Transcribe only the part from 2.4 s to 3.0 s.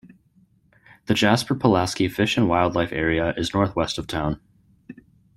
Wildlife